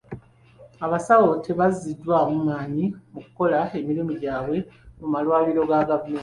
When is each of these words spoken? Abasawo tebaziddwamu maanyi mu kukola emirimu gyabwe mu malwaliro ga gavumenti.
Abasawo 0.85 1.29
tebaziddwamu 1.45 2.37
maanyi 2.47 2.85
mu 3.13 3.19
kukola 3.25 3.59
emirimu 3.79 4.11
gyabwe 4.21 4.57
mu 4.99 5.07
malwaliro 5.13 5.63
ga 5.69 5.81
gavumenti. 5.89 6.19